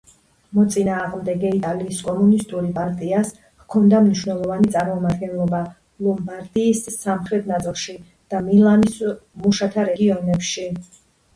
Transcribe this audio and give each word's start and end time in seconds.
მოწინააღმდეგე 0.57 1.49
იტალიის 1.55 1.97
კომუნისტური 2.05 2.71
პარტიას 2.77 3.29
ჰქონდა 3.65 3.99
მნიშვნელოვანი 4.05 4.71
წარმომადგენლობა 4.75 5.59
ლომბარდიის 6.07 6.81
სამხრეთ 6.95 7.49
ნაწილში 7.55 7.95
და 8.35 8.39
მილანის 8.47 8.97
მუშათა 9.45 9.85
რეგიონებში. 9.91 10.67